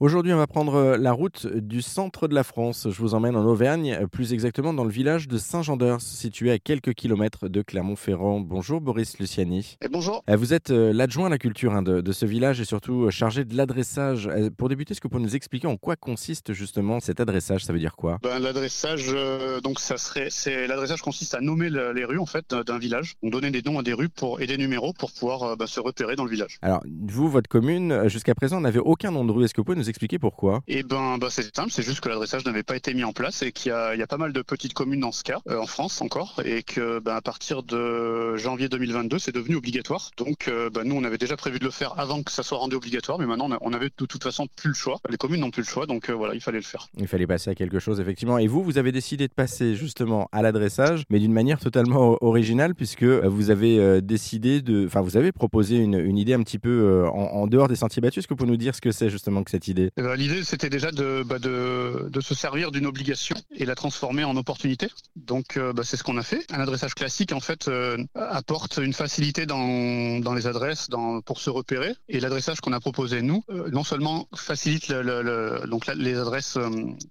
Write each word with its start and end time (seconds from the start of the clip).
Aujourd'hui, 0.00 0.32
on 0.32 0.36
va 0.36 0.46
prendre 0.46 0.74
euh, 0.76 0.96
la 0.96 1.10
route 1.10 1.48
du 1.48 1.82
centre 1.82 2.28
de 2.28 2.34
la 2.36 2.44
France. 2.44 2.86
Je 2.88 3.00
vous 3.02 3.14
emmène 3.14 3.34
en 3.34 3.44
Auvergne, 3.44 4.06
plus 4.12 4.32
exactement 4.32 4.72
dans 4.72 4.84
le 4.84 4.90
village 4.92 5.26
de 5.26 5.38
Saint-Jean-d'Eurs, 5.38 6.00
situé 6.00 6.52
à 6.52 6.60
quelques 6.60 6.94
kilomètres 6.94 7.48
de 7.48 7.62
Clermont-Ferrand. 7.62 8.38
Bonjour 8.38 8.80
Boris 8.80 9.18
Luciani. 9.18 9.76
Et 9.84 9.88
bonjour. 9.88 10.22
Euh, 10.30 10.36
Vous 10.36 10.54
êtes 10.54 10.70
euh, 10.70 10.92
l'adjoint 10.92 11.26
à 11.26 11.30
la 11.30 11.38
culture 11.38 11.72
hein, 11.74 11.82
de, 11.82 12.00
de 12.00 12.12
ce 12.12 12.26
village 12.26 12.60
et 12.60 12.64
surtout 12.64 13.06
euh, 13.06 13.10
chargé 13.10 13.44
de 13.44 13.56
l'adressage. 13.56 14.28
Euh, 14.28 14.50
Pour 14.56 14.68
débuter, 14.68 14.92
est-ce 14.92 15.00
que 15.00 15.08
vous 15.08 15.16
pouvez 15.16 15.24
nous 15.24 15.34
expliquer 15.34 15.66
en 15.66 15.76
quoi 15.76 15.96
consiste 15.96 16.52
justement 16.52 17.00
cet 17.00 17.18
adressage? 17.18 17.64
Ça 17.64 17.72
veut 17.72 17.80
dire 17.80 17.96
quoi? 17.96 18.18
Ben, 18.22 18.38
l'adressage, 18.38 19.06
euh, 19.12 19.60
donc 19.60 19.80
ça 19.80 19.96
serait, 19.96 20.28
c'est 20.30 20.68
l'adressage 20.68 21.02
consiste 21.02 21.34
à 21.34 21.40
nommer 21.40 21.70
le- 21.70 21.92
les 21.92 22.04
rues 22.04 22.20
en 22.20 22.26
fait 22.26 22.54
d'un- 22.54 22.78
village. 22.78 23.16
On 23.24 23.30
donnait 23.30 23.50
des 23.50 23.62
noms 23.62 23.80
à 23.80 23.82
des 23.82 23.94
rues 23.94 24.08
pour 24.10 24.40
et 24.40 24.46
des 24.46 24.58
numéros 24.58 24.92
pour 24.92 25.10
pouvoir 25.10 25.42
euh, 25.42 25.56
ben, 25.56 25.66
se 25.66 25.80
repérer 25.80 26.14
dans 26.14 26.24
le 26.24 26.30
village. 26.30 26.58
Alors, 26.62 26.84
vous, 27.08 27.28
votre 27.28 27.48
commune, 27.48 27.90
euh, 27.90 28.08
jusqu'à 28.08 28.36
présent, 28.36 28.60
n'avait 28.60 28.78
aucun 28.78 29.10
nom 29.10 29.24
de 29.24 29.32
rue. 29.32 29.44
Est-ce 29.44 29.54
que 29.54 29.60
vous 29.60 29.64
pouvez 29.64 29.76
nous 29.76 29.87
expliquer 29.88 30.18
pourquoi 30.18 30.60
Et 30.68 30.82
ben, 30.82 31.18
ben, 31.18 31.28
c'est 31.30 31.54
simple, 31.54 31.70
c'est 31.70 31.82
juste 31.82 32.00
que 32.00 32.08
l'adressage 32.08 32.44
n'avait 32.44 32.62
pas 32.62 32.76
été 32.76 32.94
mis 32.94 33.04
en 33.04 33.12
place 33.12 33.42
et 33.42 33.52
qu'il 33.52 33.70
y 33.70 33.72
a, 33.72 33.94
il 33.94 33.98
y 33.98 34.02
a 34.02 34.06
pas 34.06 34.16
mal 34.18 34.32
de 34.32 34.42
petites 34.42 34.74
communes 34.74 35.00
dans 35.00 35.12
ce 35.12 35.22
cas, 35.24 35.38
euh, 35.48 35.58
en 35.58 35.66
France 35.66 36.00
encore, 36.02 36.40
et 36.44 36.62
que 36.62 36.98
ben, 37.00 37.14
à 37.16 37.20
partir 37.20 37.62
de 37.62 38.36
janvier 38.36 38.68
2022, 38.68 39.18
c'est 39.18 39.34
devenu 39.34 39.56
obligatoire. 39.56 40.10
Donc 40.16 40.48
euh, 40.48 40.70
ben, 40.70 40.84
nous, 40.84 40.94
on 40.96 41.04
avait 41.04 41.18
déjà 41.18 41.36
prévu 41.36 41.58
de 41.58 41.64
le 41.64 41.70
faire 41.70 41.98
avant 41.98 42.22
que 42.22 42.30
ça 42.32 42.42
soit 42.42 42.58
rendu 42.58 42.76
obligatoire, 42.76 43.18
mais 43.18 43.26
maintenant 43.26 43.46
on, 43.48 43.52
a- 43.52 43.58
on 43.60 43.72
avait 43.72 43.90
de 43.98 44.06
toute 44.06 44.22
façon 44.22 44.46
plus 44.56 44.68
le 44.70 44.74
choix. 44.74 44.98
Les 45.10 45.16
communes 45.16 45.40
n'ont 45.40 45.50
plus 45.50 45.62
le 45.62 45.68
choix, 45.68 45.86
donc 45.86 46.08
euh, 46.10 46.14
voilà, 46.14 46.34
il 46.34 46.40
fallait 46.40 46.58
le 46.58 46.64
faire. 46.64 46.88
Il 46.96 47.06
fallait 47.08 47.26
passer 47.26 47.50
à 47.50 47.54
quelque 47.54 47.78
chose, 47.78 48.00
effectivement. 48.00 48.38
Et 48.38 48.46
vous, 48.46 48.62
vous 48.62 48.78
avez 48.78 48.92
décidé 48.92 49.28
de 49.28 49.32
passer 49.32 49.74
justement 49.74 50.28
à 50.32 50.42
l'adressage, 50.42 51.04
mais 51.10 51.18
d'une 51.18 51.32
manière 51.32 51.58
totalement 51.60 52.16
originale, 52.20 52.74
puisque 52.74 53.04
vous 53.04 53.50
avez 53.50 54.00
décidé 54.02 54.60
de. 54.62 54.86
Enfin, 54.86 55.00
vous 55.00 55.16
avez 55.16 55.32
proposé 55.32 55.76
une, 55.76 55.94
une 55.98 56.18
idée 56.18 56.34
un 56.34 56.42
petit 56.42 56.58
peu 56.58 57.06
en, 57.08 57.10
en 57.12 57.46
dehors 57.46 57.68
des 57.68 57.76
sentiers 57.76 58.00
battus. 58.00 58.18
Est-ce 58.18 58.26
que 58.28 58.34
vous 58.34 58.38
pouvez 58.38 58.50
nous 58.50 58.56
dire 58.56 58.74
ce 58.74 58.80
que 58.80 58.90
c'est 58.90 59.10
justement 59.10 59.42
que 59.44 59.50
cette 59.50 59.68
idée? 59.68 59.77
Eh 59.96 60.02
ben, 60.02 60.14
L'idée, 60.14 60.42
c'était 60.44 60.70
déjà 60.70 60.90
de, 60.90 61.22
bah, 61.24 61.38
de, 61.38 62.08
de 62.10 62.20
se 62.20 62.34
servir 62.34 62.70
d'une 62.70 62.86
obligation 62.86 63.36
et 63.54 63.64
la 63.64 63.74
transformer 63.74 64.24
en 64.24 64.36
opportunité. 64.36 64.88
Donc, 65.16 65.56
euh, 65.56 65.72
bah, 65.72 65.82
c'est 65.84 65.96
ce 65.96 66.02
qu'on 66.04 66.16
a 66.18 66.22
fait. 66.22 66.44
Un 66.52 66.60
adressage 66.60 66.94
classique, 66.94 67.32
en 67.32 67.40
fait, 67.40 67.68
euh, 67.68 67.96
apporte 68.14 68.78
une 68.82 68.92
facilité 68.92 69.46
dans, 69.46 70.20
dans 70.20 70.34
les 70.34 70.46
adresses 70.46 70.88
dans, 70.88 71.20
pour 71.20 71.40
se 71.40 71.50
repérer. 71.50 71.92
Et 72.08 72.20
l'adressage 72.20 72.60
qu'on 72.60 72.72
a 72.72 72.80
proposé, 72.80 73.22
nous, 73.22 73.42
euh, 73.50 73.68
non 73.70 73.84
seulement 73.84 74.28
facilite 74.34 74.88
le, 74.88 75.02
le- 75.02 75.22
le- 75.22 75.66
donc 75.68 75.86
la- 75.86 75.94
les 75.94 76.16
adresses, 76.16 76.56
euh, 76.56 76.68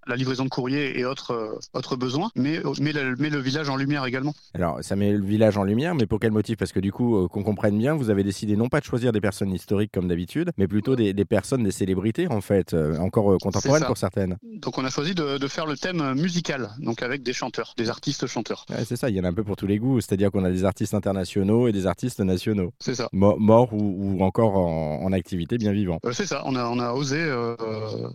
la 0.08 0.16
livraison 0.16 0.44
de 0.44 0.50
courrier 0.50 1.00
et 1.00 1.06
autres, 1.06 1.32
euh, 1.32 1.60
autres 1.74 1.96
besoins, 1.96 2.30
mais 2.36 2.62
met 2.80 2.94
le, 2.94 3.16
met 3.18 3.30
le 3.30 3.40
village 3.40 3.70
en 3.70 3.76
lumière 3.76 4.06
également. 4.06 4.34
Alors, 4.54 4.80
ça 4.82 4.96
met 4.96 5.12
le 5.12 5.24
village 5.24 5.58
en 5.58 5.64
lumière, 5.64 5.96
mais 5.96 6.06
pour 6.06 6.20
quel 6.20 6.32
motif? 6.32 6.58
Parce 6.58 6.72
que 6.72 6.80
du 6.80 6.92
coup, 6.92 7.18
euh, 7.18 7.28
qu'on 7.28 7.44
comprenne 7.44 7.78
bien, 7.78 7.94
vous 7.94 8.10
avez 8.10 8.24
décidé 8.24 8.56
non 8.56 8.70
pas 8.70 8.80
de 8.80 8.86
choisir 8.86 9.12
des 9.12 9.22
personnes 9.22 9.54
historiques 9.54 9.92
comme 9.94 10.08
d'habitude, 10.08 10.52
mais 10.58 10.68
plutôt 10.68 10.96
des, 10.96 11.14
des 11.14 11.26
personnes, 11.26 11.64
des 11.64 11.72
célébrités 11.72 12.28
en 12.30 12.42
fait, 12.42 12.57
euh, 12.74 12.98
encore 12.98 13.32
euh, 13.34 13.38
contemporaines 13.38 13.82
ça. 13.82 13.88
pour 13.88 13.98
certaines. 13.98 14.38
Donc, 14.44 14.78
on 14.78 14.86
a 14.86 14.90
choisi 14.90 15.14
de, 15.16 15.38
de 15.38 15.48
faire 15.48 15.66
le 15.66 15.76
thème 15.78 16.14
musical, 16.14 16.72
donc 16.80 17.02
avec 17.02 17.24
des 17.24 17.34
chanteurs, 17.34 17.74
des 17.78 17.90
artistes 17.90 18.28
chanteurs. 18.28 18.66
Ouais, 18.70 18.84
c'est 18.86 18.96
ça, 18.96 19.10
il 19.10 19.16
y 19.16 19.20
en 19.20 19.24
a 19.24 19.30
un 19.30 19.34
peu 19.34 19.44
pour 19.44 19.56
tous 19.56 19.68
les 19.68 19.78
goûts. 19.80 20.02
C'est-à-dire 20.02 20.32
qu'on 20.32 20.44
a 20.44 20.52
des 20.52 20.66
artistes 20.66 20.94
internationaux 20.94 21.68
et 21.68 21.72
des 21.72 21.86
artistes 21.88 22.20
nationaux, 22.20 22.74
C'est 22.80 22.96
ça. 22.96 23.10
Mo- 23.12 23.38
morts 23.38 23.74
ou, 23.74 24.18
ou 24.18 24.24
encore 24.24 24.56
en, 24.58 25.02
en 25.04 25.12
activité, 25.14 25.58
bien 25.58 25.72
vivants. 25.72 26.00
Euh, 26.06 26.12
c'est 26.14 26.26
ça, 26.26 26.44
on 26.46 26.56
a, 26.56 26.66
on 26.66 26.80
a 26.80 26.94
osé, 26.94 27.18
euh, 27.20 27.56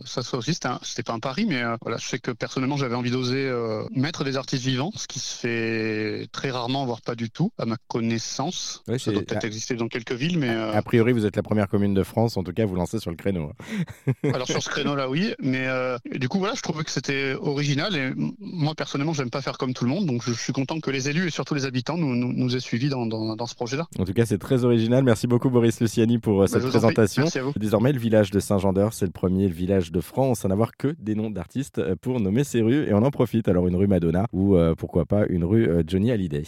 ça 0.05 0.21
soit 0.21 0.39
aussi, 0.39 0.53
c'était 0.53 1.03
pas 1.03 1.13
un 1.13 1.19
pari, 1.19 1.45
mais 1.47 1.61
euh, 1.63 1.75
voilà, 1.81 1.97
je 1.97 2.07
sais 2.07 2.19
que 2.19 2.31
personnellement 2.31 2.77
j'avais 2.77 2.95
envie 2.95 3.11
d'oser 3.11 3.45
euh, 3.47 3.83
mettre 3.95 4.23
des 4.23 4.37
artistes 4.37 4.63
vivants, 4.65 4.91
ce 4.95 5.07
qui 5.07 5.19
se 5.19 5.35
fait 5.37 6.27
très 6.31 6.51
rarement, 6.51 6.85
voire 6.85 7.01
pas 7.01 7.15
du 7.15 7.29
tout, 7.29 7.51
à 7.57 7.65
ma 7.65 7.75
connaissance. 7.87 8.83
Ouais, 8.87 8.99
ça 8.99 9.11
doit 9.11 9.21
peut-être 9.23 9.45
exister 9.45 9.75
dans 9.75 9.87
quelques 9.87 10.11
villes, 10.13 10.37
mais 10.39 10.49
euh, 10.49 10.73
A 10.73 10.81
priori, 10.81 11.13
vous 11.13 11.25
êtes 11.25 11.35
la 11.35 11.43
première 11.43 11.67
commune 11.67 11.93
de 11.93 12.03
France, 12.03 12.37
en 12.37 12.43
tout 12.43 12.53
cas, 12.53 12.65
vous 12.65 12.75
lancez 12.75 12.99
sur 12.99 13.11
le 13.11 13.17
créneau. 13.17 13.51
Alors 14.33 14.47
sur 14.47 14.61
ce 14.61 14.69
créneau-là, 14.69 15.09
oui. 15.09 15.33
Mais 15.39 15.67
euh, 15.67 15.97
du 16.15 16.29
coup, 16.29 16.39
voilà, 16.39 16.53
je 16.55 16.61
trouvais 16.61 16.83
que 16.83 16.91
c'était 16.91 17.33
original 17.33 17.95
et 17.95 18.11
moi 18.39 18.75
personnellement, 18.75 19.13
j'aime 19.13 19.29
pas 19.29 19.41
faire 19.41 19.57
comme 19.57 19.73
tout 19.73 19.85
le 19.85 19.91
monde, 19.91 20.05
donc 20.05 20.23
je, 20.23 20.33
suis 20.33 20.53
content 20.53 20.79
que 20.79 20.91
les 20.91 21.09
élus 21.09 21.27
et 21.27 21.31
surtout 21.31 21.53
les 21.53 21.65
habitants 21.65 21.97
nous, 21.97 22.15
nous, 22.15 22.33
nous 22.33 22.55
aient 22.55 22.59
suivis 22.59 22.89
dans, 22.89 23.05
dans, 23.05 23.35
dans 23.35 23.45
ce 23.45 23.55
projet-là. 23.55 23.87
En 23.99 24.05
tout 24.05 24.13
cas, 24.13 24.25
c'est 24.25 24.37
très 24.37 24.65
original. 24.65 25.03
Merci 25.03 25.27
beaucoup, 25.27 25.49
Boris 25.49 25.79
Luciani, 25.79 26.17
pour 26.19 26.41
euh, 26.41 26.45
Bah, 26.45 26.59
cette 26.59 26.69
présentation. 26.69 27.23
Merci 27.23 27.39
à 27.39 27.43
vous. 27.43 27.53
Désormais, 27.55 27.91
le 27.91 27.99
village 27.99 28.31
de 28.31 28.39
Saint-Jean-d'Eur, 28.39 28.93
c'est 28.93 29.05
le 29.05 29.11
premier 29.11 29.47
village 29.47 29.91
de 29.91 30.01
France 30.01 30.45
à 30.45 30.47
n'avoir 30.47 30.75
que 30.77 30.95
des 30.99 31.15
noms 31.15 31.29
d'artistes 31.29 31.79
euh, 31.79 31.95
pour 31.99 32.19
nommer 32.19 32.43
ses 32.43 32.61
rues. 32.61 32.87
Et 32.87 32.93
on 32.93 33.03
en 33.03 33.11
profite. 33.11 33.47
Alors, 33.47 33.67
une 33.67 33.75
rue 33.75 33.87
Madonna 33.87 34.25
ou 34.33 34.55
euh, 34.55 34.75
pourquoi 34.75 35.05
pas 35.05 35.25
une 35.29 35.43
rue 35.43 35.67
euh, 35.67 35.83
Johnny 35.85 36.11
Hallyday. 36.11 36.43